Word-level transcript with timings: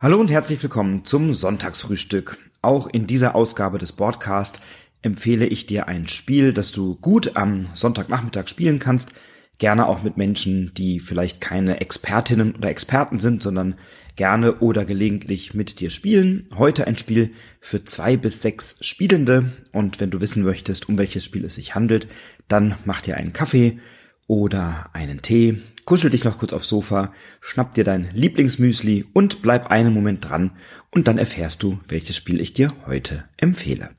Hallo 0.00 0.20
und 0.20 0.30
herzlich 0.30 0.62
willkommen 0.62 1.04
zum 1.04 1.34
Sonntagsfrühstück. 1.34 2.38
Auch 2.62 2.86
in 2.86 3.08
dieser 3.08 3.34
Ausgabe 3.34 3.78
des 3.78 3.90
Broadcast 3.90 4.60
empfehle 5.02 5.44
ich 5.44 5.66
dir 5.66 5.88
ein 5.88 6.06
Spiel, 6.06 6.52
das 6.52 6.70
du 6.70 6.94
gut 6.94 7.34
am 7.34 7.66
Sonntagnachmittag 7.74 8.46
spielen 8.46 8.78
kannst. 8.78 9.08
Gerne 9.58 9.88
auch 9.88 10.04
mit 10.04 10.16
Menschen, 10.16 10.70
die 10.74 11.00
vielleicht 11.00 11.40
keine 11.40 11.80
Expertinnen 11.80 12.54
oder 12.54 12.68
Experten 12.68 13.18
sind, 13.18 13.42
sondern 13.42 13.74
gerne 14.14 14.60
oder 14.60 14.84
gelegentlich 14.84 15.54
mit 15.54 15.80
dir 15.80 15.90
spielen. 15.90 16.48
Heute 16.56 16.86
ein 16.86 16.96
Spiel 16.96 17.32
für 17.58 17.82
zwei 17.82 18.16
bis 18.16 18.40
sechs 18.40 18.78
Spielende. 18.86 19.50
Und 19.72 19.98
wenn 19.98 20.12
du 20.12 20.20
wissen 20.20 20.44
möchtest, 20.44 20.88
um 20.88 20.96
welches 20.96 21.24
Spiel 21.24 21.44
es 21.44 21.56
sich 21.56 21.74
handelt, 21.74 22.06
dann 22.46 22.76
mach 22.84 23.00
dir 23.00 23.16
einen 23.16 23.32
Kaffee 23.32 23.80
oder 24.28 24.90
einen 24.92 25.20
Tee 25.22 25.58
kuschel 25.88 26.10
dich 26.10 26.22
noch 26.22 26.36
kurz 26.36 26.52
aufs 26.52 26.68
Sofa, 26.68 27.14
schnapp 27.40 27.72
dir 27.72 27.82
dein 27.82 28.10
Lieblingsmüsli 28.12 29.06
und 29.14 29.40
bleib 29.40 29.70
einen 29.70 29.94
Moment 29.94 30.28
dran 30.28 30.50
und 30.90 31.08
dann 31.08 31.16
erfährst 31.16 31.62
du, 31.62 31.80
welches 31.88 32.14
Spiel 32.14 32.42
ich 32.42 32.52
dir 32.52 32.68
heute 32.86 33.24
empfehle. 33.38 33.97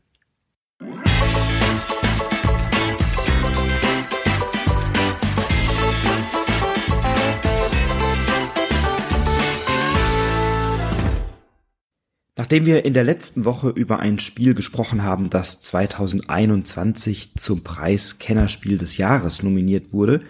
Nachdem 12.40 12.66
wir 12.66 12.86
in 12.86 12.94
der 12.94 13.04
letzten 13.04 13.44
Woche 13.44 13.68
über 13.68 14.00
ein 14.00 14.18
Spiel 14.18 14.54
gesprochen 14.54 15.04
haben, 15.04 15.30
das 15.30 15.60
2021 15.60 17.34
zum 17.36 17.66
Preis 17.66 18.18
Kennerspiel 18.18 18.78
des 18.78 18.96
Jahres 18.96 19.44
nominiert 19.44 19.92
wurde 19.92 20.22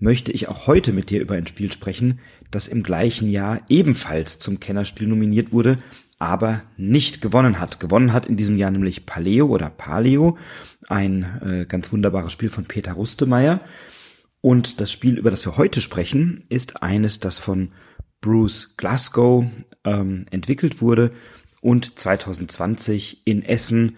möchte 0.00 0.32
ich 0.32 0.48
auch 0.48 0.66
heute 0.66 0.92
mit 0.92 1.10
dir 1.10 1.20
über 1.20 1.36
ein 1.36 1.46
Spiel 1.46 1.70
sprechen, 1.70 2.18
das 2.50 2.66
im 2.66 2.82
gleichen 2.82 3.28
Jahr 3.28 3.60
ebenfalls 3.68 4.40
zum 4.40 4.58
Kennerspiel 4.58 5.06
nominiert 5.06 5.52
wurde, 5.52 5.78
aber 6.18 6.64
nicht 6.76 7.20
gewonnen 7.20 7.60
hat. 7.60 7.78
Gewonnen 7.78 8.12
hat 8.12 8.26
in 8.26 8.36
diesem 8.36 8.58
Jahr 8.58 8.72
nämlich 8.72 9.06
Paleo 9.06 9.46
oder 9.46 9.70
Paleo, 9.70 10.36
ein 10.88 11.22
äh, 11.40 11.66
ganz 11.66 11.92
wunderbares 11.92 12.32
Spiel 12.32 12.50
von 12.50 12.64
Peter 12.64 12.94
Rustemeyer. 12.94 13.60
Und 14.40 14.80
das 14.80 14.90
Spiel, 14.90 15.18
über 15.18 15.30
das 15.30 15.46
wir 15.46 15.56
heute 15.56 15.80
sprechen, 15.80 16.42
ist 16.48 16.82
eines, 16.82 17.20
das 17.20 17.38
von 17.38 17.70
Bruce 18.20 18.74
Glasgow 18.76 19.44
ähm, 19.84 20.26
entwickelt 20.32 20.80
wurde 20.80 21.12
und 21.64 21.98
2020 21.98 23.22
in 23.24 23.42
Essen 23.42 23.96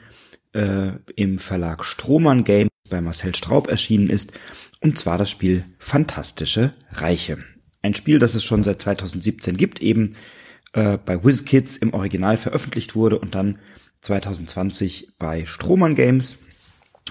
äh, 0.52 0.92
im 1.16 1.40
Verlag 1.40 1.84
Strohmann 1.84 2.44
Games 2.44 2.70
bei 2.88 3.00
Marcel 3.00 3.34
Straub 3.34 3.66
erschienen 3.66 4.08
ist 4.08 4.32
und 4.80 4.98
zwar 4.98 5.18
das 5.18 5.30
Spiel 5.30 5.64
Fantastische 5.78 6.74
Reiche. 6.92 7.38
Ein 7.82 7.94
Spiel, 7.94 8.20
das 8.20 8.36
es 8.36 8.44
schon 8.44 8.62
seit 8.62 8.80
2017 8.82 9.56
gibt, 9.56 9.82
eben 9.82 10.14
äh, 10.74 10.96
bei 10.96 11.24
WizKids 11.24 11.76
im 11.78 11.92
Original 11.92 12.36
veröffentlicht 12.36 12.94
wurde 12.94 13.18
und 13.18 13.34
dann 13.34 13.58
2020 14.02 15.14
bei 15.18 15.44
Strohmann 15.44 15.96
Games 15.96 16.38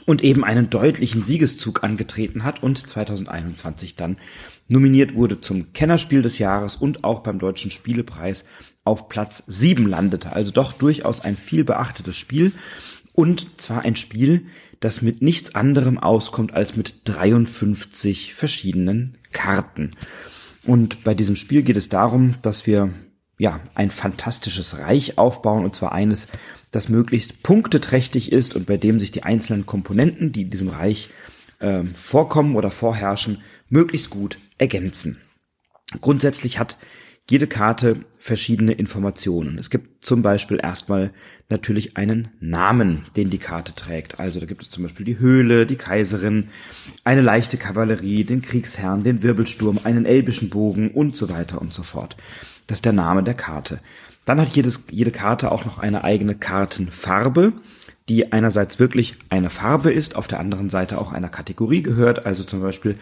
und 0.06 0.24
eben 0.24 0.46
einen 0.46 0.70
deutlichen 0.70 1.26
Siegeszug 1.26 1.84
angetreten 1.84 2.46
hat 2.46 2.64
und 2.64 2.78
2021 2.78 3.96
dann 3.96 4.18
nominiert 4.70 5.16
wurde 5.16 5.42
zum 5.42 5.74
Kennerspiel 5.74 6.22
des 6.22 6.40
Jahres 6.40 6.78
und 6.78 7.04
auch 7.04 7.20
beim 7.20 7.40
Deutschen 7.40 7.72
Spielepreis 7.72 8.46
auf 8.86 9.10
Platz 9.10 9.44
7 9.48 9.86
landete. 9.86 10.32
Also 10.32 10.52
doch 10.52 10.72
durchaus 10.72 11.20
ein 11.20 11.36
viel 11.36 11.66
beachtetes 11.66 12.18
Spiel 12.18 12.54
und 13.14 13.62
zwar 13.62 13.82
ein 13.82 13.96
Spiel, 13.96 14.46
das 14.80 15.02
mit 15.02 15.22
nichts 15.22 15.56
anderem 15.56 15.98
auskommt 15.98 16.54
als 16.54 16.76
mit 16.76 17.02
53 17.06 18.34
verschiedenen 18.34 19.18
Karten. 19.34 19.92
Und 20.66 21.04
bei 21.04 21.14
diesem 21.14 21.36
Spiel 21.36 21.64
geht 21.64 21.78
es 21.78 21.90
darum, 21.90 22.36
dass 22.42 22.68
wir 22.68 22.94
ja 23.38 23.60
ein 23.74 23.92
fantastisches 23.92 24.80
Reich 24.80 25.18
aufbauen 25.18 25.66
und 25.66 25.76
zwar 25.76 25.92
eines, 25.92 26.28
das 26.72 26.90
möglichst 26.90 27.44
punkteträchtig 27.44 28.32
ist 28.32 28.56
und 28.56 28.66
bei 28.66 28.78
dem 28.78 29.00
sich 29.00 29.12
die 29.12 29.24
einzelnen 29.24 29.66
Komponenten, 29.66 30.32
die 30.32 30.44
in 30.44 30.50
diesem 30.50 30.70
Reich 30.70 31.10
äh, 31.60 31.84
vorkommen 31.84 32.56
oder 32.56 32.72
vorherrschen, 32.72 33.42
möglichst 33.70 34.10
gut 34.10 34.38
ergänzen. 34.58 35.22
Grundsätzlich 36.02 36.60
hat 36.60 36.78
jede 37.30 37.48
Karte 37.48 38.06
verschiedene 38.20 38.74
Informationen. 38.74 39.58
Es 39.58 39.70
gibt 39.70 40.06
zum 40.06 40.22
Beispiel 40.22 40.60
erstmal 40.62 41.12
natürlich 41.50 41.98
einen 41.98 42.30
Namen, 42.40 43.06
den 43.16 43.30
die 43.30 43.40
Karte 43.40 43.74
trägt. 43.74 44.20
Also 44.20 44.40
da 44.40 44.46
gibt 44.46 44.62
es 44.62 44.70
zum 44.70 44.84
Beispiel 44.84 45.06
die 45.06 45.20
Höhle, 45.20 45.66
die 45.66 45.76
Kaiserin, 45.76 46.50
eine 47.04 47.22
leichte 47.22 47.58
Kavallerie, 47.58 48.24
den 48.24 48.42
Kriegsherrn, 48.42 49.04
den 49.04 49.24
Wirbelsturm, 49.24 49.80
einen 49.84 50.06
elbischen 50.06 50.50
Bogen 50.50 50.92
und 50.92 51.18
so 51.18 51.30
weiter 51.30 51.62
und 51.62 51.74
so 51.74 51.84
fort. 51.84 52.16
Das 52.68 52.80
ist 52.80 52.86
der 52.86 52.94
Name 52.94 53.24
der 53.24 53.36
Karte. 53.36 53.80
Dann 54.26 54.42
hat 54.42 54.56
jedes, 54.56 54.88
jede 54.92 55.12
Karte 55.12 55.52
auch 55.52 55.66
noch 55.66 55.78
eine 55.78 56.04
eigene 56.04 56.36
Kartenfarbe, 56.36 57.54
die 58.08 58.32
einerseits 58.32 58.80
wirklich 58.80 59.18
eine 59.30 59.50
Farbe 59.50 59.92
ist, 59.92 60.16
auf 60.16 60.28
der 60.28 60.40
anderen 60.40 60.70
Seite 60.70 61.00
auch 61.00 61.12
einer 61.12 61.30
Kategorie 61.30 61.82
gehört. 61.82 62.26
Also 62.26 62.44
zum 62.44 62.62
Beispiel 62.62 62.98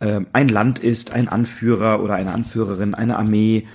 äh, 0.00 0.20
ein 0.32 0.48
Land 0.48 0.78
ist, 0.78 1.12
ein 1.12 1.28
Anführer 1.28 2.02
oder 2.02 2.14
eine 2.14 2.32
Anführerin, 2.32 2.94
eine 2.94 3.18
Armee, 3.18 3.66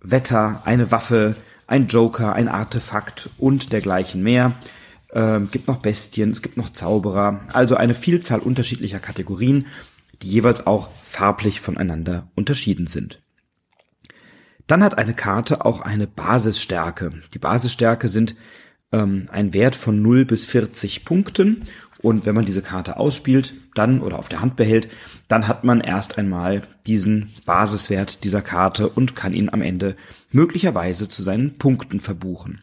Wetter, 0.00 0.62
eine 0.64 0.90
Waffe, 0.90 1.34
ein 1.66 1.86
Joker, 1.86 2.34
ein 2.34 2.48
Artefakt 2.48 3.30
und 3.38 3.72
dergleichen 3.72 4.22
mehr. 4.22 4.52
Ähm, 5.12 5.48
gibt 5.50 5.68
noch 5.68 5.78
Bestien, 5.78 6.30
es 6.30 6.42
gibt 6.42 6.56
noch 6.56 6.70
Zauberer, 6.70 7.40
also 7.52 7.76
eine 7.76 7.94
Vielzahl 7.94 8.40
unterschiedlicher 8.40 8.98
Kategorien, 8.98 9.66
die 10.22 10.28
jeweils 10.28 10.66
auch 10.66 10.88
farblich 11.04 11.60
voneinander 11.60 12.28
unterschieden 12.34 12.88
sind. 12.88 13.20
Dann 14.66 14.82
hat 14.82 14.98
eine 14.98 15.14
Karte 15.14 15.64
auch 15.64 15.82
eine 15.82 16.06
Basisstärke. 16.06 17.12
Die 17.32 17.38
Basisstärke 17.38 18.08
sind 18.08 18.34
ähm, 18.94 19.28
ein 19.32 19.52
Wert 19.52 19.74
von 19.74 20.00
0 20.00 20.24
bis 20.24 20.44
40 20.46 21.04
Punkten 21.04 21.64
und 21.98 22.26
wenn 22.26 22.34
man 22.34 22.44
diese 22.44 22.62
Karte 22.62 22.98
ausspielt, 22.98 23.54
dann 23.74 24.00
oder 24.00 24.18
auf 24.18 24.28
der 24.28 24.40
Hand 24.40 24.56
behält, 24.56 24.88
dann 25.26 25.48
hat 25.48 25.64
man 25.64 25.80
erst 25.80 26.18
einmal 26.18 26.62
diesen 26.86 27.30
Basiswert 27.46 28.24
dieser 28.24 28.42
Karte 28.42 28.88
und 28.88 29.16
kann 29.16 29.32
ihn 29.32 29.48
am 29.48 29.62
Ende 29.62 29.96
möglicherweise 30.30 31.08
zu 31.08 31.22
seinen 31.22 31.58
Punkten 31.58 32.00
verbuchen. 32.00 32.60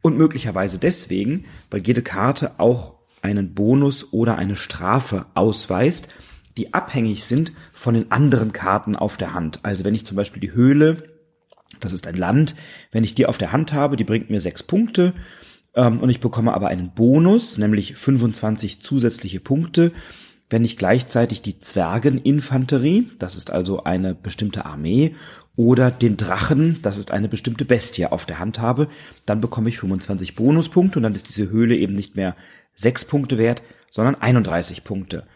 Und 0.00 0.16
möglicherweise 0.16 0.78
deswegen, 0.78 1.44
weil 1.70 1.86
jede 1.86 2.02
Karte 2.02 2.52
auch 2.58 2.94
einen 3.20 3.54
Bonus 3.54 4.12
oder 4.12 4.36
eine 4.36 4.56
Strafe 4.56 5.26
ausweist, 5.34 6.08
die 6.56 6.74
abhängig 6.74 7.24
sind 7.24 7.52
von 7.72 7.94
den 7.94 8.10
anderen 8.10 8.52
Karten 8.52 8.96
auf 8.96 9.16
der 9.16 9.32
Hand. 9.32 9.60
Also 9.62 9.84
wenn 9.84 9.94
ich 9.94 10.04
zum 10.04 10.16
Beispiel 10.16 10.40
die 10.40 10.52
Höhle, 10.52 10.96
das 11.80 11.92
ist 11.92 12.06
ein 12.06 12.16
Land, 12.16 12.54
wenn 12.90 13.04
ich 13.04 13.14
die 13.14 13.26
auf 13.26 13.38
der 13.38 13.52
Hand 13.52 13.72
habe, 13.72 13.96
die 13.96 14.04
bringt 14.04 14.30
mir 14.30 14.40
sechs 14.40 14.62
Punkte 14.62 15.12
und 15.74 16.08
ich 16.08 16.20
bekomme 16.20 16.52
aber 16.52 16.68
einen 16.68 16.92
Bonus, 16.94 17.58
nämlich 17.58 17.94
25 17.94 18.82
zusätzliche 18.82 19.40
Punkte, 19.40 19.92
wenn 20.50 20.64
ich 20.64 20.76
gleichzeitig 20.76 21.40
die 21.40 21.60
Zwergeninfanterie, 21.60 23.08
das 23.18 23.36
ist 23.36 23.50
also 23.50 23.84
eine 23.84 24.14
bestimmte 24.14 24.66
Armee, 24.66 25.14
oder 25.56 25.90
den 25.90 26.18
Drachen, 26.18 26.80
das 26.82 26.98
ist 26.98 27.10
eine 27.10 27.28
bestimmte 27.28 27.64
Bestie, 27.64 28.06
auf 28.06 28.26
der 28.26 28.38
Hand 28.38 28.58
habe, 28.58 28.88
dann 29.24 29.40
bekomme 29.40 29.70
ich 29.70 29.78
25 29.78 30.34
Bonuspunkte 30.34 30.98
und 30.98 31.04
dann 31.04 31.14
ist 31.14 31.28
diese 31.28 31.48
Höhle 31.50 31.76
eben 31.76 31.94
nicht 31.94 32.16
mehr 32.16 32.36
6 32.74 33.06
Punkte 33.06 33.38
wert, 33.38 33.62
sondern 33.90 34.16
31 34.16 34.84
Punkte. 34.84 35.26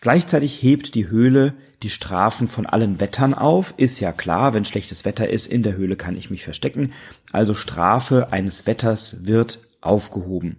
Gleichzeitig 0.00 0.62
hebt 0.62 0.94
die 0.94 1.08
Höhle 1.08 1.54
die 1.82 1.90
Strafen 1.90 2.48
von 2.48 2.66
allen 2.66 3.00
Wettern 3.00 3.32
auf. 3.34 3.74
Ist 3.78 4.00
ja 4.00 4.12
klar, 4.12 4.54
wenn 4.54 4.64
schlechtes 4.64 5.04
Wetter 5.04 5.28
ist, 5.28 5.46
in 5.46 5.62
der 5.62 5.76
Höhle 5.76 5.96
kann 5.96 6.16
ich 6.16 6.30
mich 6.30 6.44
verstecken. 6.44 6.92
Also 7.32 7.54
Strafe 7.54 8.32
eines 8.32 8.66
Wetters 8.66 9.26
wird 9.26 9.60
aufgehoben. 9.84 10.56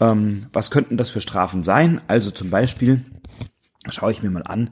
Ähm, 0.00 0.46
was 0.52 0.70
könnten 0.70 0.96
das 0.96 1.10
für 1.10 1.20
Strafen 1.20 1.64
sein? 1.64 2.00
Also 2.08 2.30
zum 2.30 2.50
Beispiel, 2.50 3.02
schaue 3.88 4.12
ich 4.12 4.22
mir 4.22 4.30
mal 4.30 4.44
an, 4.44 4.70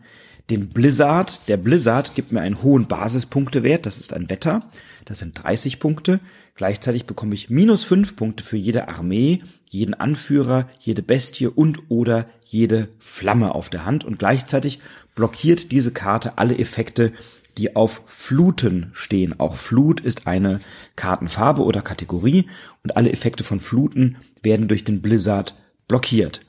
den 0.50 0.68
Blizzard. 0.68 1.48
Der 1.48 1.56
Blizzard 1.56 2.14
gibt 2.14 2.32
mir 2.32 2.40
einen 2.40 2.62
hohen 2.62 2.86
Basispunktewert, 2.86 3.86
das 3.86 3.98
ist 3.98 4.12
ein 4.12 4.30
Wetter, 4.30 4.62
das 5.04 5.18
sind 5.18 5.42
30 5.42 5.80
Punkte. 5.80 6.20
Gleichzeitig 6.54 7.04
bekomme 7.04 7.34
ich 7.34 7.50
minus 7.50 7.84
5 7.84 8.16
Punkte 8.16 8.44
für 8.44 8.56
jede 8.56 8.88
Armee, 8.88 9.42
jeden 9.68 9.94
Anführer, 9.94 10.68
jede 10.80 11.02
Bestie 11.02 11.48
und 11.48 11.90
oder 11.90 12.26
jede 12.44 12.88
Flamme 12.98 13.54
auf 13.54 13.68
der 13.68 13.84
Hand 13.84 14.04
und 14.04 14.18
gleichzeitig 14.18 14.80
blockiert 15.14 15.72
diese 15.72 15.90
Karte 15.90 16.38
alle 16.38 16.56
Effekte, 16.56 17.12
die 17.58 17.76
auf 17.76 18.02
Fluten 18.06 18.90
stehen. 18.92 19.38
Auch 19.40 19.56
Flut 19.56 20.00
ist 20.00 20.26
eine 20.26 20.60
Kartenfarbe 20.94 21.62
oder 21.62 21.80
Kategorie 21.80 22.46
und 22.82 22.96
alle 22.96 23.10
Effekte 23.10 23.44
von 23.44 23.60
Fluten 23.60 24.16
werden 24.42 24.68
durch 24.68 24.84
den 24.84 25.00
Blizzard 25.00 25.54
blockiert. 25.88 26.42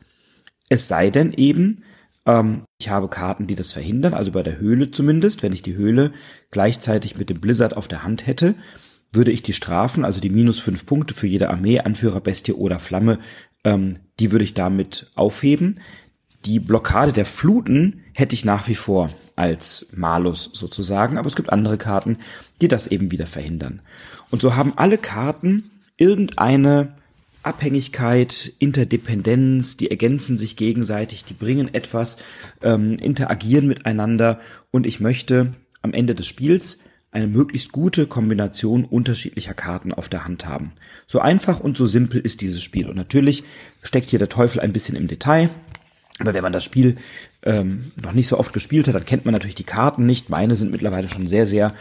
Es 0.70 0.88
sei 0.88 1.10
denn 1.10 1.34
eben, 1.34 1.84
ähm, 2.26 2.64
ich 2.80 2.90
habe 2.90 3.08
Karten, 3.08 3.48
die 3.48 3.56
das 3.56 3.72
verhindern, 3.72 4.14
also 4.14 4.32
bei 4.32 4.44
der 4.44 4.60
Höhle 4.60 4.92
zumindest, 4.92 5.44
wenn 5.44 5.54
ich 5.54 5.62
die 5.62 5.76
Höhle 5.76 6.12
gleichzeitig 6.52 7.18
mit 7.18 7.30
dem 7.30 7.40
Blizzard 7.40 7.76
auf 7.76 7.88
der 7.88 8.04
Hand 8.04 8.28
hätte, 8.28 8.56
würde 9.14 9.32
ich 9.32 9.42
die 9.42 9.54
Strafen, 9.54 10.04
also 10.04 10.20
die 10.20 10.30
minus 10.30 10.60
fünf 10.60 10.86
Punkte 10.86 11.14
für 11.14 11.28
jede 11.28 11.50
Armee, 11.50 11.80
Anführer, 11.80 12.20
Bestie 12.20 12.52
oder 12.52 12.80
Flamme, 12.80 13.20
ähm, 13.64 13.98
die 14.20 14.32
würde 14.32 14.44
ich 14.44 14.54
damit 14.54 15.12
aufheben. 15.16 15.80
Die 16.46 16.60
Blockade 16.60 17.14
der 17.14 17.26
Fluten 17.26 18.04
hätte 18.14 18.36
ich 18.36 18.46
nach 18.46 18.68
wie 18.68 18.76
vor 18.76 19.10
als 19.36 19.88
Malus 19.96 20.50
sozusagen, 20.54 21.18
aber 21.18 21.28
es 21.28 21.36
gibt 21.36 21.52
andere 21.52 21.78
Karten, 21.78 22.18
die 22.62 22.68
das 22.68 22.88
eben 22.88 23.12
wieder 23.12 23.28
verhindern. 23.28 23.82
Und 24.32 24.42
so 24.42 24.56
haben 24.56 24.74
alle 24.76 24.98
Karten 24.98 25.70
irgendeine 25.98 26.96
Abhängigkeit, 27.44 28.52
Interdependenz, 28.60 29.78
die 29.78 29.90
ergänzen 29.90 30.38
sich 30.38 30.56
gegenseitig, 30.56 31.24
die 31.24 31.34
bringen 31.34 31.74
etwas, 31.74 32.18
ähm, 32.62 32.98
interagieren 32.98 33.68
miteinander 33.68 34.40
und 34.72 34.86
ich 34.86 35.00
möchte 35.00 35.54
am 35.82 35.94
Ende 35.94 36.14
des 36.14 36.28
Spiels 36.28 36.80
eine 37.12 37.28
möglichst 37.28 37.72
gute 37.72 38.06
Kombination 38.06 38.84
unterschiedlicher 38.84 39.54
Karten 39.54 39.94
auf 39.94 40.10
der 40.10 40.26
Hand 40.26 40.46
haben. 40.46 40.74
So 41.08 41.20
einfach 41.20 41.60
und 41.60 41.78
so 41.78 41.86
simpel 41.86 42.20
ist 42.20 42.42
dieses 42.42 42.62
Spiel. 42.62 42.90
Und 42.90 42.96
natürlich 42.96 43.44
steckt 43.82 44.10
hier 44.10 44.20
der 44.20 44.30
Teufel 44.30 44.60
ein 44.60 44.74
bisschen 44.74 44.96
im 44.96 45.08
Detail. 45.08 45.50
Aber 46.20 46.34
wenn 46.34 46.44
man 46.44 46.54
das 46.54 46.64
Spiel 46.64 46.98
ähm, 47.44 47.92
noch 48.02 48.14
nicht 48.14 48.28
so 48.28 48.40
oft 48.40 48.54
gespielt 48.54 48.88
hat, 48.88 48.96
dann 48.96 49.06
kennt 49.06 49.26
man 49.26 49.34
natürlich 49.34 49.56
die 49.56 49.64
Karten 49.64 50.06
nicht. 50.06 50.30
Meine 50.30 50.56
sind 50.56 50.72
mittlerweile 50.72 51.08
schon 51.08 51.28
sehr, 51.28 51.46
sehr 51.46 51.74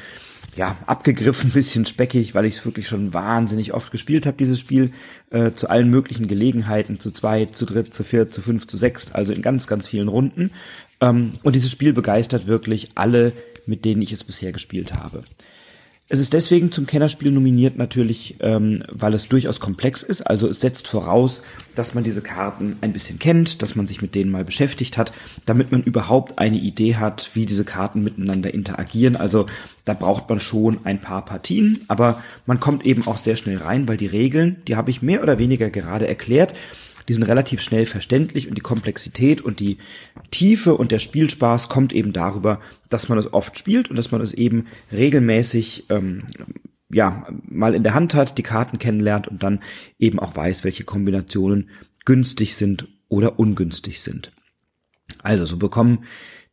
ja, 0.56 0.76
abgegriffen, 0.86 1.50
bisschen 1.54 1.86
speckig, 1.86 2.34
weil 2.34 2.44
ich 2.44 2.56
es 2.56 2.64
wirklich 2.64 2.88
schon 2.88 3.14
wahnsinnig 3.14 3.72
oft 3.72 3.90
gespielt 3.90 4.26
habe, 4.26 4.36
dieses 4.36 4.60
Spiel, 4.60 4.90
äh, 5.30 5.52
zu 5.52 5.68
allen 5.68 5.90
möglichen 5.90 6.28
Gelegenheiten, 6.28 7.00
zu 7.00 7.10
zwei, 7.10 7.46
zu 7.46 7.64
dritt, 7.66 7.94
zu 7.94 8.04
viert, 8.04 8.34
zu 8.34 8.42
fünf, 8.42 8.66
zu 8.66 8.76
sechs, 8.76 9.12
also 9.12 9.32
in 9.32 9.42
ganz, 9.42 9.66
ganz 9.66 9.86
vielen 9.86 10.08
Runden. 10.08 10.50
Ähm, 11.00 11.32
und 11.42 11.54
dieses 11.54 11.70
Spiel 11.70 11.92
begeistert 11.92 12.46
wirklich 12.46 12.90
alle, 12.94 13.32
mit 13.66 13.84
denen 13.84 14.02
ich 14.02 14.12
es 14.12 14.24
bisher 14.24 14.52
gespielt 14.52 14.94
habe. 14.94 15.22
Es 16.08 16.20
ist 16.20 16.34
deswegen 16.34 16.70
zum 16.70 16.86
Kennerspiel 16.86 17.32
nominiert 17.32 17.76
natürlich, 17.76 18.36
ähm, 18.38 18.84
weil 18.92 19.12
es 19.12 19.28
durchaus 19.28 19.58
komplex 19.58 20.04
ist. 20.04 20.22
Also 20.22 20.46
es 20.46 20.60
setzt 20.60 20.86
voraus, 20.86 21.42
dass 21.74 21.94
man 21.94 22.04
diese 22.04 22.22
Karten 22.22 22.76
ein 22.80 22.92
bisschen 22.92 23.18
kennt, 23.18 23.60
dass 23.60 23.74
man 23.74 23.88
sich 23.88 24.02
mit 24.02 24.14
denen 24.14 24.30
mal 24.30 24.44
beschäftigt 24.44 24.98
hat, 24.98 25.12
damit 25.46 25.72
man 25.72 25.82
überhaupt 25.82 26.38
eine 26.38 26.58
Idee 26.58 26.94
hat, 26.94 27.30
wie 27.34 27.44
diese 27.44 27.64
Karten 27.64 28.04
miteinander 28.04 28.54
interagieren. 28.54 29.16
Also 29.16 29.46
da 29.84 29.94
braucht 29.94 30.28
man 30.28 30.38
schon 30.38 30.86
ein 30.86 31.00
paar 31.00 31.24
Partien, 31.24 31.80
aber 31.88 32.22
man 32.46 32.60
kommt 32.60 32.86
eben 32.86 33.04
auch 33.08 33.18
sehr 33.18 33.34
schnell 33.34 33.58
rein, 33.58 33.88
weil 33.88 33.96
die 33.96 34.06
Regeln, 34.06 34.62
die 34.68 34.76
habe 34.76 34.90
ich 34.90 35.02
mehr 35.02 35.24
oder 35.24 35.40
weniger 35.40 35.70
gerade 35.70 36.06
erklärt 36.06 36.54
die 37.08 37.14
sind 37.14 37.22
relativ 37.22 37.60
schnell 37.60 37.86
verständlich 37.86 38.48
und 38.48 38.56
die 38.56 38.62
Komplexität 38.62 39.40
und 39.40 39.60
die 39.60 39.78
Tiefe 40.30 40.74
und 40.74 40.92
der 40.92 40.98
Spielspaß 40.98 41.68
kommt 41.68 41.92
eben 41.92 42.12
darüber, 42.12 42.60
dass 42.88 43.08
man 43.08 43.18
es 43.18 43.32
oft 43.32 43.58
spielt 43.58 43.90
und 43.90 43.96
dass 43.96 44.10
man 44.10 44.20
es 44.20 44.32
eben 44.32 44.66
regelmäßig 44.92 45.84
ähm, 45.90 46.24
ja 46.90 47.26
mal 47.48 47.74
in 47.74 47.82
der 47.82 47.94
Hand 47.94 48.14
hat, 48.14 48.38
die 48.38 48.42
Karten 48.42 48.78
kennenlernt 48.78 49.28
und 49.28 49.42
dann 49.42 49.60
eben 49.98 50.18
auch 50.18 50.36
weiß, 50.36 50.64
welche 50.64 50.84
Kombinationen 50.84 51.70
günstig 52.04 52.54
sind 52.54 52.88
oder 53.08 53.38
ungünstig 53.38 54.00
sind. 54.00 54.32
Also 55.22 55.46
so 55.46 55.56
bekommen 55.56 56.04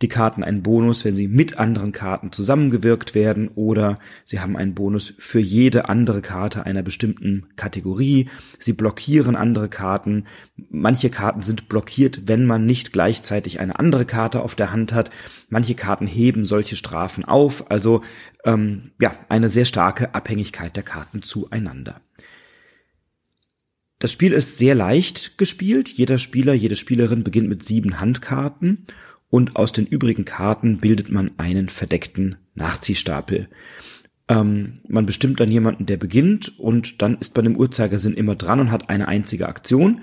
die 0.03 0.09
Karten 0.09 0.44
einen 0.44 0.63
Bonus, 0.63 1.05
wenn 1.05 1.15
sie 1.15 1.29
mit 1.29 1.57
anderen 1.57 1.94
Karten 1.94 2.31
zusammengewirkt 2.31 3.15
werden 3.15 3.47
oder 3.55 4.00
sie 4.25 4.41
haben 4.41 4.57
einen 4.57 4.75
Bonus 4.75 5.13
für 5.17 5.39
jede 5.39 5.88
andere 5.88 6.21
Karte 6.21 6.65
einer 6.65 6.83
bestimmten 6.83 7.47
Kategorie. 7.55 8.29
Sie 8.59 8.73
blockieren 8.73 9.38
andere 9.38 9.69
Karten. 9.69 10.25
Manche 10.69 11.09
Karten 11.09 11.41
sind 11.41 11.69
blockiert, 11.69 12.23
wenn 12.25 12.45
man 12.45 12.65
nicht 12.65 12.91
gleichzeitig 12.91 13.61
eine 13.61 13.79
andere 13.79 14.03
Karte 14.05 14.41
auf 14.41 14.55
der 14.55 14.73
Hand 14.73 14.91
hat. 14.91 15.09
Manche 15.47 15.73
Karten 15.73 16.05
heben 16.05 16.44
solche 16.44 16.75
Strafen 16.75 17.23
auf. 17.23 17.71
Also 17.71 18.01
ähm, 18.44 18.91
ja, 19.00 19.15
eine 19.29 19.50
sehr 19.50 19.65
starke 19.65 20.13
Abhängigkeit 20.13 20.75
der 20.75 20.83
Karten 20.83 21.21
zueinander. 21.21 22.01
Das 24.03 24.11
Spiel 24.11 24.33
ist 24.33 24.57
sehr 24.57 24.75
leicht 24.75 25.38
gespielt. 25.38 25.88
Jeder 25.88 26.17
Spieler, 26.17 26.53
jede 26.53 26.75
Spielerin 26.75 27.23
beginnt 27.23 27.47
mit 27.47 27.63
sieben 27.63 28.01
Handkarten 28.01 28.85
und 29.29 29.55
aus 29.55 29.71
den 29.71 29.85
übrigen 29.85 30.25
Karten 30.25 30.79
bildet 30.79 31.09
man 31.09 31.31
einen 31.38 31.69
verdeckten 31.69 32.35
Nachziehstapel. 32.53 33.47
Ähm, 34.27 34.81
man 34.89 35.05
bestimmt 35.05 35.39
dann 35.39 35.50
jemanden, 35.50 35.85
der 35.85 35.95
beginnt 35.95 36.59
und 36.59 37.01
dann 37.01 37.17
ist 37.19 37.33
bei 37.33 37.41
dem 37.41 37.55
Uhrzeigersinn 37.55 38.13
immer 38.13 38.35
dran 38.35 38.59
und 38.59 38.71
hat 38.71 38.89
eine 38.89 39.07
einzige 39.07 39.47
Aktion. 39.47 40.01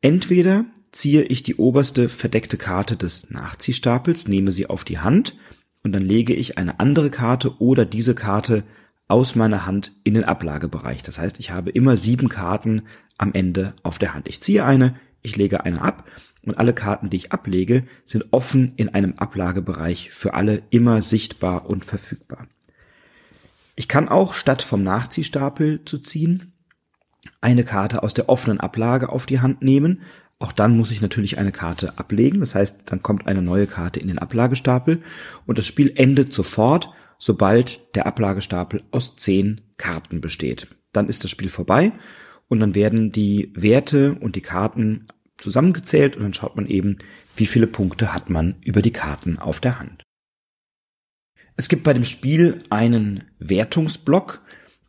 Entweder 0.00 0.64
ziehe 0.90 1.24
ich 1.24 1.42
die 1.42 1.56
oberste 1.56 2.08
verdeckte 2.08 2.56
Karte 2.56 2.96
des 2.96 3.28
Nachziehstapels, 3.28 4.26
nehme 4.26 4.52
sie 4.52 4.70
auf 4.70 4.84
die 4.84 5.00
Hand 5.00 5.36
und 5.82 5.92
dann 5.92 6.02
lege 6.02 6.32
ich 6.32 6.56
eine 6.56 6.80
andere 6.80 7.10
Karte 7.10 7.60
oder 7.60 7.84
diese 7.84 8.14
Karte 8.14 8.64
aus 9.08 9.34
meiner 9.34 9.66
Hand 9.66 9.92
in 10.04 10.14
den 10.14 10.24
Ablagebereich. 10.24 11.02
Das 11.02 11.18
heißt, 11.18 11.40
ich 11.40 11.50
habe 11.50 11.70
immer 11.70 11.96
sieben 11.96 12.28
Karten 12.28 12.82
am 13.18 13.32
Ende 13.32 13.74
auf 13.82 13.98
der 13.98 14.14
Hand. 14.14 14.28
Ich 14.28 14.40
ziehe 14.40 14.64
eine, 14.64 14.96
ich 15.22 15.36
lege 15.36 15.64
eine 15.64 15.82
ab 15.82 16.04
und 16.44 16.58
alle 16.58 16.74
Karten, 16.74 17.10
die 17.10 17.16
ich 17.16 17.32
ablege, 17.32 17.84
sind 18.04 18.26
offen 18.32 18.72
in 18.76 18.90
einem 18.90 19.14
Ablagebereich 19.14 20.10
für 20.10 20.34
alle 20.34 20.62
immer 20.70 21.02
sichtbar 21.02 21.68
und 21.68 21.84
verfügbar. 21.84 22.46
Ich 23.76 23.88
kann 23.88 24.08
auch 24.08 24.34
statt 24.34 24.62
vom 24.62 24.82
Nachziehstapel 24.82 25.84
zu 25.84 25.98
ziehen 25.98 26.52
eine 27.40 27.64
Karte 27.64 28.02
aus 28.02 28.14
der 28.14 28.28
offenen 28.28 28.60
Ablage 28.60 29.10
auf 29.10 29.26
die 29.26 29.40
Hand 29.40 29.62
nehmen. 29.62 30.02
Auch 30.38 30.52
dann 30.52 30.76
muss 30.76 30.90
ich 30.90 31.00
natürlich 31.00 31.38
eine 31.38 31.52
Karte 31.52 31.98
ablegen. 31.98 32.40
Das 32.40 32.54
heißt, 32.54 32.82
dann 32.86 33.02
kommt 33.02 33.26
eine 33.26 33.42
neue 33.42 33.66
Karte 33.66 34.00
in 34.00 34.08
den 34.08 34.18
Ablagestapel 34.18 35.02
und 35.46 35.58
das 35.58 35.66
Spiel 35.66 35.92
endet 35.94 36.32
sofort, 36.32 36.90
sobald 37.18 37.94
der 37.94 38.06
Ablagestapel 38.06 38.82
aus 38.90 39.16
zehn 39.16 39.60
Karten 39.76 40.20
besteht. 40.20 40.68
Dann 40.92 41.08
ist 41.08 41.24
das 41.24 41.30
Spiel 41.30 41.48
vorbei 41.48 41.92
und 42.48 42.60
dann 42.60 42.74
werden 42.74 43.12
die 43.12 43.52
Werte 43.54 44.14
und 44.14 44.36
die 44.36 44.40
Karten 44.42 45.08
zusammengezählt 45.38 46.16
und 46.16 46.22
dann 46.22 46.34
schaut 46.34 46.56
man 46.56 46.66
eben, 46.66 46.98
wie 47.36 47.46
viele 47.46 47.66
Punkte 47.66 48.14
hat 48.14 48.30
man 48.30 48.56
über 48.62 48.82
die 48.82 48.92
Karten 48.92 49.38
auf 49.38 49.60
der 49.60 49.78
Hand. 49.78 50.02
Es 51.56 51.68
gibt 51.68 51.84
bei 51.84 51.92
dem 51.92 52.04
Spiel 52.04 52.62
einen 52.70 53.24
Wertungsblock, 53.38 54.42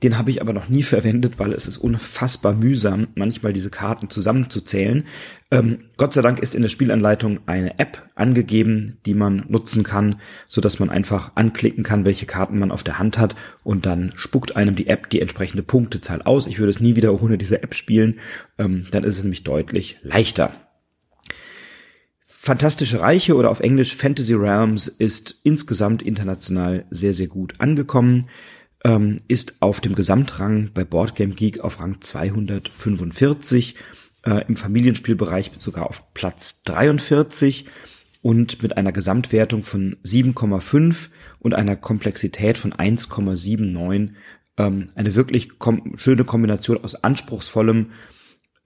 den 0.06 0.20
habe 0.20 0.30
ich 0.30 0.40
aber 0.40 0.54
noch 0.54 0.70
nie 0.70 0.84
verwendet, 0.84 1.40
weil 1.40 1.52
es 1.52 1.68
ist 1.68 1.78
unfassbar 1.78 2.54
mühsam, 2.54 3.08
manchmal 3.16 3.54
diese 3.54 3.72
Karten 3.72 4.08
zusammenzuzählen. 4.08 5.04
Ähm, 5.50 5.80
Gott 5.98 6.14
sei 6.14 6.22
Dank 6.22 6.40
ist 6.40 6.54
in 6.54 6.62
der 6.62 6.70
Spielanleitung 6.70 7.40
eine 7.48 7.80
App 7.80 8.08
angegeben, 8.14 9.00
die 9.08 9.16
man 9.16 9.46
nutzen 9.48 9.84
kann, 9.84 10.22
so 10.48 10.62
dass 10.62 10.78
man 10.78 10.92
einfach 10.92 11.32
anklicken 11.34 11.84
kann, 11.84 12.06
welche 12.06 12.28
Karten 12.28 12.60
man 12.60 12.72
auf 12.72 12.84
der 12.84 13.00
Hand 13.00 13.18
hat 13.18 13.36
und 13.64 13.88
dann 13.88 14.14
spuckt 14.16 14.56
einem 14.56 14.76
die 14.76 14.86
App 14.86 15.10
die 15.10 15.22
entsprechende 15.22 15.64
Punktezahl 15.64 16.22
aus. 16.22 16.46
Ich 16.46 16.60
würde 16.60 16.70
es 16.70 16.80
nie 16.80 16.96
wieder 16.96 17.20
ohne 17.20 17.40
diese 17.40 17.64
App 17.64 17.74
spielen, 17.74 18.20
ähm, 18.60 18.86
dann 18.92 19.04
ist 19.04 19.18
es 19.18 19.24
nämlich 19.24 19.44
deutlich 19.44 19.98
leichter. 20.04 20.52
Fantastische 22.28 23.00
Reiche 23.00 23.36
oder 23.36 23.50
auf 23.50 23.60
Englisch 23.60 23.96
Fantasy 23.96 24.36
Realms 24.36 24.88
ist 24.88 25.40
insgesamt 25.42 26.04
international 26.04 26.86
sehr, 26.92 27.16
sehr 27.16 27.26
gut 27.26 27.56
angekommen 27.58 28.28
ähm, 28.86 29.18
ist 29.28 29.62
auf 29.62 29.82
dem 29.82 29.96
Gesamtrang 29.96 30.70
bei 30.74 30.86
Boardgame 30.86 31.34
Geek 31.34 31.62
auf 31.62 31.80
Rang 31.80 32.00
245, 32.00 33.76
äh, 34.26 34.46
im 34.48 34.56
Familienspielbereich 34.56 35.52
sogar 35.58 35.90
auf 35.90 36.14
Platz 36.14 36.62
43 36.64 37.66
und 38.22 38.62
mit 38.62 38.78
einer 38.78 38.92
Gesamtwertung 38.92 39.64
von 39.64 39.98
7,5 40.06 41.10
und 41.40 41.56
einer 41.56 41.76
Komplexität 41.76 42.58
von 42.58 42.74
1,79 42.74 44.14
ähm, 44.58 44.90
eine 44.96 45.16
wirklich 45.16 45.60
kom 45.60 45.98
schöne 45.98 46.24
Kombination 46.24 46.84
aus 46.84 46.96
anspruchsvollem, 46.96 47.92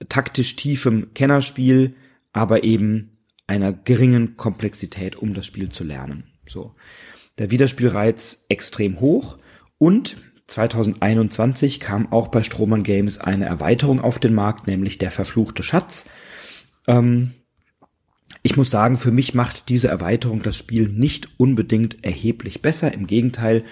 taktisch 0.08 0.54
tiefem 0.56 1.12
Kennerspiel, 1.14 1.94
aber 2.32 2.62
eben 2.62 3.18
einer 3.46 3.72
geringen 3.72 4.36
Komplexität, 4.36 5.16
um 5.16 5.34
das 5.34 5.46
Spiel 5.46 5.70
zu 5.70 5.82
lernen. 5.82 6.24
So. 6.46 6.74
Der 7.38 7.50
Wiederspielreiz 7.50 8.44
extrem 8.48 9.00
hoch 9.00 9.38
und 9.80 10.18
2021 10.46 11.80
kam 11.80 12.12
auch 12.12 12.28
bei 12.28 12.42
Strohmann 12.42 12.82
Games 12.82 13.18
eine 13.18 13.46
Erweiterung 13.46 14.00
auf 14.00 14.18
den 14.18 14.34
Markt, 14.34 14.66
nämlich 14.66 14.98
der 14.98 15.10
verfluchte 15.10 15.62
Schatz. 15.62 16.10
Ähm, 16.86 17.32
ich 18.42 18.56
muss 18.58 18.70
sagen, 18.70 18.98
für 18.98 19.10
mich 19.10 19.32
macht 19.32 19.70
diese 19.70 19.88
Erweiterung 19.88 20.42
das 20.42 20.56
Spiel 20.56 20.88
nicht 20.88 21.28
unbedingt 21.38 22.04
erheblich 22.04 22.60
besser. 22.60 22.92
Im 22.92 23.06
Gegenteil, 23.06 23.64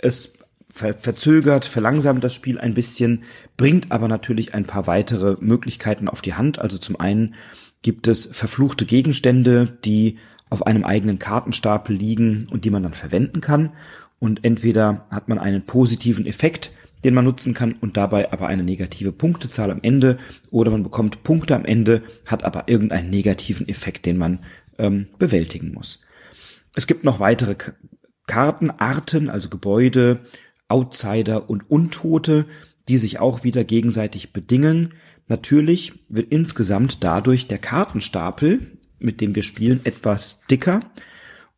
es 0.00 0.38
ver 0.72 0.94
verzögert, 0.94 1.66
verlangsamt 1.66 2.24
das 2.24 2.34
Spiel 2.34 2.58
ein 2.58 2.74
bisschen, 2.74 3.24
bringt 3.58 3.92
aber 3.92 4.08
natürlich 4.08 4.54
ein 4.54 4.64
paar 4.64 4.86
weitere 4.86 5.36
Möglichkeiten 5.40 6.08
auf 6.08 6.22
die 6.22 6.34
Hand. 6.34 6.58
Also 6.58 6.78
zum 6.78 6.98
einen 6.98 7.34
gibt 7.82 8.08
es 8.08 8.24
verfluchte 8.24 8.86
Gegenstände, 8.86 9.78
die 9.84 10.18
auf 10.48 10.66
einem 10.66 10.84
eigenen 10.84 11.18
Kartenstapel 11.18 11.94
liegen 11.94 12.46
und 12.50 12.64
die 12.64 12.70
man 12.70 12.82
dann 12.82 12.94
verwenden 12.94 13.42
kann 13.42 13.72
und 14.20 14.44
entweder 14.44 15.06
hat 15.10 15.28
man 15.28 15.40
einen 15.40 15.66
positiven 15.66 16.26
Effekt, 16.26 16.70
den 17.02 17.14
man 17.14 17.24
nutzen 17.24 17.54
kann 17.54 17.72
und 17.72 17.96
dabei 17.96 18.32
aber 18.32 18.46
eine 18.46 18.62
negative 18.62 19.10
Punktezahl 19.10 19.72
am 19.72 19.80
Ende 19.82 20.18
oder 20.52 20.70
man 20.70 20.84
bekommt 20.84 21.24
Punkte 21.24 21.56
am 21.56 21.64
Ende, 21.64 22.02
hat 22.26 22.44
aber 22.44 22.68
irgendeinen 22.68 23.10
negativen 23.10 23.68
Effekt, 23.68 24.06
den 24.06 24.18
man 24.18 24.38
ähm, 24.78 25.08
bewältigen 25.18 25.72
muss. 25.72 26.02
Es 26.76 26.86
gibt 26.86 27.02
noch 27.02 27.18
weitere 27.18 27.56
K 27.56 27.72
Kartenarten, 28.26 29.28
also 29.28 29.48
Gebäude, 29.48 30.20
Outsider 30.68 31.50
und 31.50 31.68
Untote, 31.68 32.44
die 32.86 32.96
sich 32.96 33.18
auch 33.18 33.42
wieder 33.42 33.64
gegenseitig 33.64 34.32
bedingen. 34.32 34.94
Natürlich 35.26 35.94
wird 36.08 36.30
insgesamt 36.30 37.02
dadurch 37.02 37.48
der 37.48 37.58
Kartenstapel 37.58 38.78
mit 39.00 39.20
dem 39.20 39.34
wir 39.34 39.42
spielen, 39.42 39.80
etwas 39.84 40.42
dicker. 40.50 40.80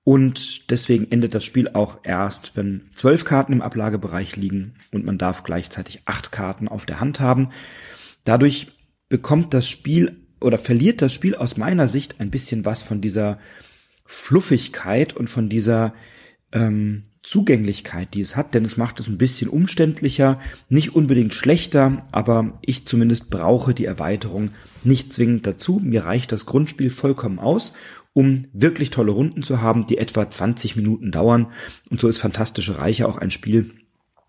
Und 0.05 0.71
deswegen 0.71 1.11
endet 1.11 1.35
das 1.35 1.45
Spiel 1.45 1.69
auch 1.75 1.99
erst, 2.03 2.57
wenn 2.57 2.89
zwölf 2.91 3.25
Karten 3.25 3.53
im 3.53 3.63
Ablagebereich 3.63 4.37
liegen 4.37 4.75
und 4.91 5.05
man 5.05 5.17
darf 5.17 5.45
gleichzeitig 5.45 6.03
acht 6.07 6.33
Karten 6.33 6.67
auf 6.67 6.87
der 6.87 6.99
Hand 6.99 7.21
haben. 7.21 7.51
Dadurch 8.25 8.73
bekommt 9.09 9.55
das 9.55 9.69
Spiel 9.69 10.17
oder 10.41 10.59
verliert 10.59 11.03
das 11.03 11.13
Spiel 11.15 11.37
aus 11.37 11.57
meiner 11.57 11.87
Sicht 11.87 12.17
ein 12.19 12.31
bisschen 12.31 12.65
was 12.65 12.83
von 12.83 13.01
dieser 13.01 13.39
Fluffigkeit 14.05 15.13
und 15.13 15.31
von 15.31 15.49
dieser 15.49 15.95
ähm, 16.51 17.05
Zugänglichkeit, 17.23 18.15
die 18.15 18.21
es 18.21 18.37
hat, 18.37 18.55
denn 18.55 18.65
es 18.65 18.77
macht 18.77 18.99
es 18.99 19.09
ein 19.09 19.19
bisschen 19.19 19.49
umständlicher, 19.49 20.41
nicht 20.69 20.95
unbedingt 20.95 21.35
schlechter, 21.35 22.05
aber 22.11 22.59
ich 22.63 22.87
zumindest 22.87 23.31
brauche 23.31 23.75
die 23.75 23.85
Erweiterung 23.85 24.51
nicht 24.83 25.13
zwingend 25.13 25.47
dazu. 25.47 25.81
Mir 25.83 26.05
reicht 26.05 26.33
das 26.33 26.47
Grundspiel 26.47 26.91
vollkommen 26.91 27.39
aus, 27.39 27.75
um 28.13 28.49
wirklich 28.53 28.91
tolle 28.91 29.13
Runden 29.13 29.43
zu 29.43 29.63
haben, 29.63 29.87
die 29.87 29.99
etwa 29.99 30.29
20 30.29 30.75
Minuten 30.77 31.13
dauern. 31.13 31.53
Und 31.91 32.01
so 32.01 32.09
ist 32.09 32.19
Fantastische 32.19 32.79
Reiche 32.79 33.07
auch 33.07 33.19
ein 33.19 33.31
Spiel, 33.31 33.71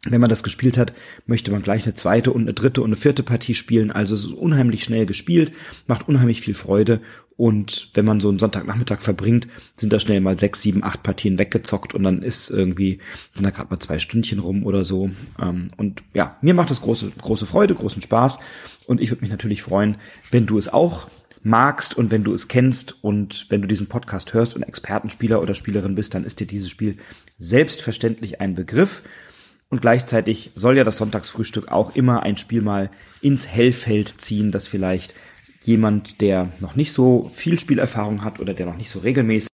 wenn 0.05 0.19
man 0.19 0.29
das 0.29 0.43
gespielt 0.43 0.77
hat, 0.77 0.93
möchte 1.25 1.51
man 1.51 1.62
gleich 1.62 1.86
eine 1.86 1.93
zweite 1.93 2.31
und 2.31 2.41
eine 2.41 2.53
dritte 2.53 2.81
und 2.81 2.89
eine 2.89 2.95
vierte 2.98 3.24
Partie 3.24 3.53
spielen. 3.55 3.91
Also 3.91 4.15
es 4.15 4.25
ist 4.25 4.33
unheimlich 4.33 4.83
schnell 4.83 5.05
gespielt, 5.05 5.53
macht 5.88 6.10
unheimlich 6.10 6.41
viel 6.41 6.55
Freude. 6.55 7.00
Und 7.38 7.89
wenn 7.93 8.05
man 8.05 8.19
so 8.19 8.29
einen 8.29 8.38
Sonntagnachmittag 8.38 9.01
verbringt, 9.01 9.48
sind 9.75 9.91
da 9.91 10.00
schnell 10.00 10.19
mal 10.19 10.38
sechs, 10.38 10.62
sieben, 10.62 10.83
acht 10.83 11.03
Partien 11.03 11.39
weggezockt 11.39 11.95
und 11.95 12.03
dann 12.03 12.22
ist 12.22 12.50
irgendwie, 12.50 13.00
sind 13.33 13.45
da 13.45 13.50
gerade 13.50 13.69
mal 13.72 13.79
zwei 13.79 13.98
Stündchen 14.00 14.39
rum 14.39 14.65
oder 14.65 14.86
so. 14.86 15.10
Ähm, 15.41 15.69
und 15.77 16.03
ja, 16.13 16.38
mir 16.41 16.53
macht 16.53 16.69
das 16.69 16.81
große, 16.81 17.12
große 17.22 17.45
Freude, 17.45 17.74
großen 17.74 18.01
Spaß. 18.01 18.39
Und 18.86 19.01
ich 19.01 19.10
würde 19.10 19.22
mich 19.22 19.31
natürlich 19.31 19.63
freuen, 19.63 19.98
wenn 20.31 20.45
du 20.45 20.57
es 20.57 20.72
auch 20.72 21.07
magst 21.43 21.98
und 21.98 22.12
wenn 22.12 22.24
du 22.24 22.33
es 22.33 22.48
kennst 22.48 23.03
und 23.03 23.48
wenn 23.50 23.62
du 23.62 23.67
diesen 23.67 23.88
Podcast 23.88 24.33
hörst 24.33 24.55
und 24.55 24.63
Expertenspieler 24.63 25.41
oder 25.41 25.53
Spielerin 25.53 25.95
bist, 25.95 26.13
dann 26.13 26.24
ist 26.24 26.39
dir 26.39 26.48
dieses 26.48 26.69
Spiel 26.69 26.98
selbstverständlich 27.38 28.41
ein 28.41 28.55
Begriff. 28.55 29.01
Und 29.73 29.81
gleichzeitig 29.81 30.51
soll 30.53 30.77
ja 30.77 30.83
das 30.83 30.99
Sonntagsfrühstück 30.99 31.71
auch 31.71 31.95
immer 31.95 32.21
ein 32.21 32.37
Spiel 32.37 32.61
mal 32.61 32.91
ins 33.21 33.47
Hellfeld 33.47 34.21
ziehen, 34.21 34.51
das 34.51 34.67
vielleicht 34.67 35.15
jemand, 35.63 36.21
der 36.21 36.51
noch 36.59 36.75
nicht 36.75 36.91
so 36.91 37.31
viel 37.33 37.57
Spielerfahrung 37.57 38.23
hat 38.23 38.39
oder 38.39 38.53
der 38.53 38.67
noch 38.67 38.77
nicht 38.77 38.91
so 38.91 38.99
regelmäßig 38.99 39.49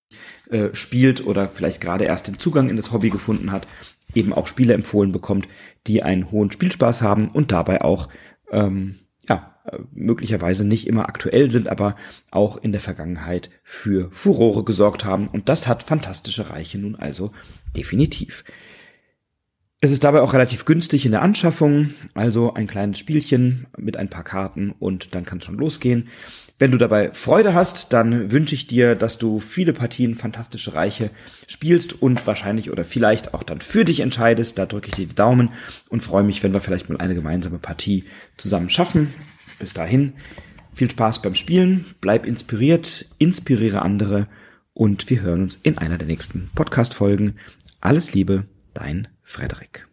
äh, 0.49 0.71
spielt 0.73 1.25
oder 1.25 1.47
vielleicht 1.47 1.79
gerade 1.79 2.03
erst 2.03 2.27
den 2.27 2.37
Zugang 2.37 2.67
in 2.67 2.75
das 2.75 2.91
Hobby 2.91 3.09
gefunden 3.09 3.53
hat, 3.53 3.65
eben 4.13 4.33
auch 4.33 4.47
Spiele 4.47 4.73
empfohlen 4.73 5.13
bekommt, 5.13 5.47
die 5.87 6.03
einen 6.03 6.31
hohen 6.31 6.51
Spielspaß 6.51 7.01
haben 7.01 7.29
und 7.29 7.53
dabei 7.53 7.81
auch 7.81 8.09
ähm, 8.51 8.95
ja 9.25 9.55
möglicherweise 9.93 10.67
nicht 10.67 10.85
immer 10.85 11.07
aktuell 11.07 11.49
sind, 11.49 11.69
aber 11.69 11.95
auch 12.29 12.57
in 12.57 12.73
der 12.73 12.81
Vergangenheit 12.81 13.51
für 13.63 14.09
Furore 14.11 14.65
gesorgt 14.65 15.05
haben. 15.05 15.29
Und 15.29 15.47
das 15.47 15.69
hat 15.69 15.81
fantastische 15.81 16.49
Reiche 16.49 16.77
nun 16.77 16.97
also 16.97 17.31
definitiv. 17.73 18.43
Es 19.81 19.91
ist 19.91 20.03
dabei 20.03 20.19
auch 20.19 20.33
relativ 20.33 20.65
günstig 20.65 21.05
in 21.05 21.11
der 21.11 21.21
Anschaffung, 21.21 21.93
also 22.13 22.53
ein 22.53 22.67
kleines 22.67 22.99
Spielchen 22.99 23.65
mit 23.77 23.95
ein 23.95 24.09
paar 24.09 24.25
Karten 24.25 24.71
und 24.77 25.15
dann 25.15 25.23
kann 25.23 25.37
es 25.37 25.45
schon 25.45 25.57
losgehen. 25.57 26.09
Wenn 26.57 26.71
du 26.71 26.77
dabei 26.77 27.13
Freude 27.13 27.53
hast, 27.53 27.93
dann 27.93 28.33
wünsche 28.33 28.55
ich 28.55 28.67
dir, 28.67 28.95
dass 28.95 29.17
du 29.17 29.39
viele 29.39 29.71
Partien 29.71 30.15
Fantastische 30.15 30.73
Reiche 30.73 31.11
spielst 31.47 32.01
und 32.01 32.27
wahrscheinlich 32.27 32.69
oder 32.69 32.83
vielleicht 32.83 33.33
auch 33.33 33.43
dann 33.43 33.61
für 33.61 33.85
dich 33.85 34.01
entscheidest. 34.01 34.57
Da 34.57 34.65
drücke 34.65 34.89
ich 34.89 34.95
dir 34.95 35.07
die 35.07 35.15
Daumen 35.15 35.53
und 35.87 36.03
freue 36.03 36.23
mich, 36.23 36.43
wenn 36.43 36.51
wir 36.51 36.59
vielleicht 36.59 36.89
mal 36.89 36.97
eine 36.97 37.15
gemeinsame 37.15 37.59
Partie 37.59 38.03
zusammen 38.35 38.69
schaffen. 38.69 39.13
Bis 39.59 39.73
dahin, 39.73 40.11
viel 40.73 40.91
Spaß 40.91 41.21
beim 41.21 41.35
Spielen, 41.35 41.85
bleib 42.01 42.25
inspiriert, 42.25 43.05
inspiriere 43.17 43.81
andere 43.81 44.27
und 44.73 45.09
wir 45.09 45.21
hören 45.21 45.43
uns 45.43 45.55
in 45.55 45.77
einer 45.77 45.97
der 45.97 46.07
nächsten 46.07 46.49
Podcast-Folgen. 46.53 47.35
Alles 47.79 48.13
Liebe, 48.13 48.43
dein 48.79 49.09
Frederik. 49.23 49.88